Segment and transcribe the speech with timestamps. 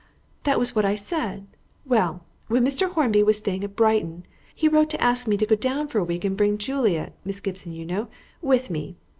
[0.45, 1.45] "That was what I said.
[1.85, 2.89] Well, when Mr.
[2.91, 6.03] Hornby was staying at Brighton he wrote to ask me to go down for a
[6.03, 8.07] week and bring Juliet Miss Gibson, you know
[8.41, 8.95] with me.